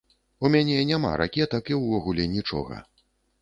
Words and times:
У 0.47 0.49
мяне 0.53 0.77
няма 0.91 1.11
ракетак 1.23 1.69
і 1.75 1.77
ўвогуле 1.83 2.27
нічога. 2.35 2.81